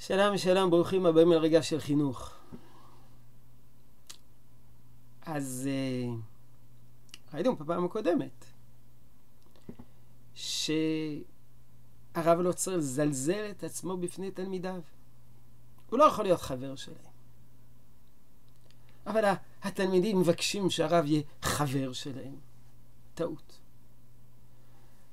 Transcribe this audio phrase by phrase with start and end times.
[0.00, 2.32] שלום, שלום, ברוכים הבאים לרגע של חינוך.
[5.22, 8.44] אז uh, ראינו בפעם הקודמת
[10.34, 11.18] שהרב
[12.16, 14.80] לא צריך לזלזל את עצמו בפני תלמידיו.
[15.90, 17.12] הוא לא יכול להיות חבר שלהם.
[19.06, 22.36] אבל התלמידים מבקשים שהרב יהיה חבר שלהם.
[23.14, 23.58] טעות.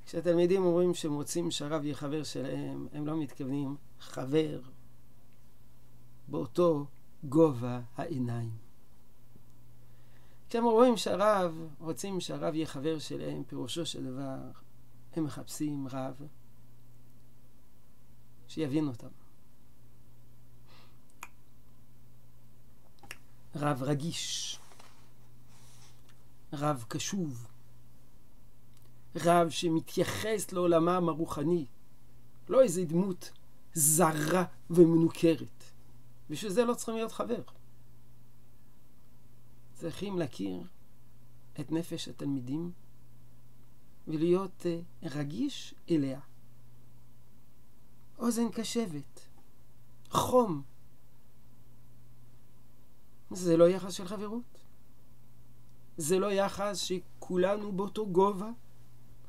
[0.05, 4.59] כשהתלמידים אומרים שהם רוצים שהרב יהיה חבר שלהם, הם לא מתכוונים חבר
[6.27, 6.85] באותו
[7.23, 8.65] גובה העיניים.
[10.49, 14.37] כשהם רואים שהרב, רוצים שהרב יהיה חבר שלהם, פירושו של דבר,
[15.15, 16.21] הם מחפשים רב
[18.47, 19.07] שיבין אותם.
[23.55, 24.59] רב רגיש,
[26.53, 27.47] רב קשוב,
[29.15, 31.65] רב שמתייחס לעולמם הרוחני,
[32.49, 33.31] לא איזה דמות
[33.73, 35.54] זרה ומנוכרת.
[36.29, 37.41] בשביל זה לא צריכים להיות חבר.
[39.73, 40.63] צריכים להכיר
[41.59, 42.71] את נפש התלמידים
[44.07, 46.19] ולהיות uh, רגיש אליה.
[48.17, 49.27] אוזן קשבת,
[50.09, 50.61] חום.
[53.31, 54.43] זה לא יחס של חברות.
[55.97, 58.49] זה לא יחס שכולנו באותו גובה.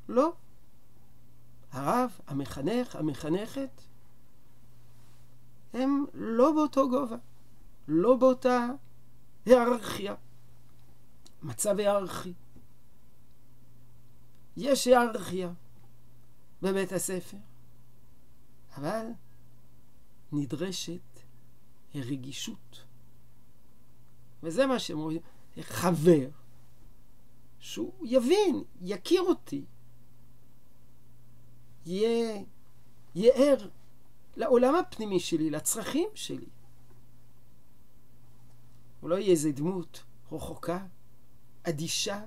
[0.09, 0.33] לא.
[1.71, 3.81] הרב, המחנך, המחנכת,
[5.73, 7.17] הם לא באותו גובה,
[7.87, 8.67] לא באותה
[9.45, 10.15] היערכיה,
[11.43, 12.33] מצב היערכי.
[14.57, 15.53] יש היערכיה
[16.61, 17.37] בבית הספר,
[18.77, 19.05] אבל
[20.31, 21.19] נדרשת
[21.95, 22.85] רגישות.
[24.43, 25.21] וזה מה שהם אומרים,
[25.61, 26.29] חבר,
[27.59, 29.65] שהוא יבין, יכיר אותי,
[31.85, 32.43] יהיה,
[33.15, 33.69] יהיה ער
[34.37, 36.45] לעולם הפנימי שלי, לצרכים שלי.
[39.01, 40.85] הוא לא יהיה איזה דמות רחוקה,
[41.63, 42.25] אדישה,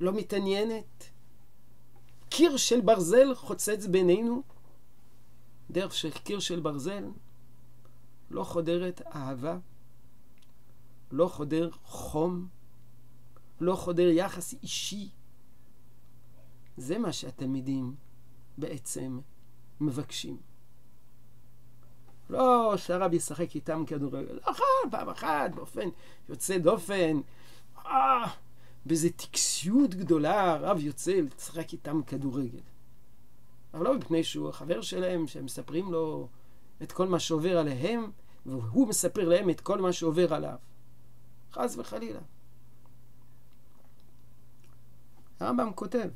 [0.00, 1.10] לא מתעניינת.
[2.28, 4.42] קיר של ברזל חוצץ בינינו.
[5.70, 7.04] דרך של קיר של ברזל
[8.30, 9.58] לא חודרת אהבה,
[11.10, 12.48] לא חודר חום,
[13.60, 15.10] לא חודר יחס אישי.
[16.76, 17.94] זה מה שהתלמידים
[18.58, 19.20] בעצם
[19.80, 20.51] מבקשים.
[22.32, 25.88] לא שהרב ישחק איתם כדורגל, אחת, פעם אחת, באופן
[26.28, 27.20] יוצא דופן,
[27.86, 28.26] אה,
[28.86, 32.60] באיזה טקסיות גדולה, הרב יוצא לשחק איתם כדורגל.
[33.74, 36.28] אבל לא מפני שהוא החבר שלהם, שהם מספרים לו
[36.82, 38.10] את כל מה שעובר עליהם,
[38.46, 40.56] והוא מספר להם את כל מה שעובר עליו.
[41.52, 42.20] חס וחלילה.
[45.40, 46.08] הרמב"ם כותב,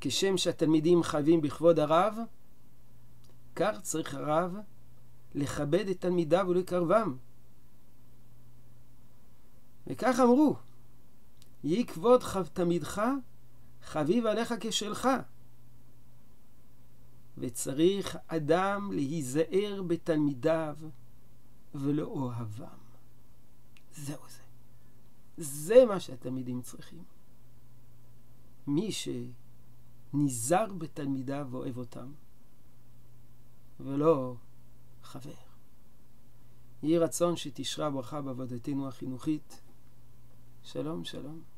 [0.00, 2.18] כשם שהתלמידים חייבים בכבוד הרב,
[3.56, 4.56] כך צריך הרב
[5.34, 7.16] לכבד את תלמידיו ולקרבם.
[9.86, 10.56] וכך אמרו,
[11.64, 12.22] יהי כבוד
[12.52, 13.02] תלמידך
[13.82, 15.08] חביב עליך כשלך.
[17.38, 20.76] וצריך אדם להיזהר בתלמידיו
[21.74, 22.78] ולאוהבם.
[23.92, 24.42] זהו זה.
[25.36, 27.04] זה מה שהתלמידים צריכים.
[28.66, 32.12] מי שנזהר בתלמידיו ואוהב אותם,
[33.80, 34.34] ולא
[35.02, 35.34] חבר.
[36.82, 39.62] יהי רצון שתשרה ברכה בעבודתנו החינוכית.
[40.62, 41.55] שלום, שלום.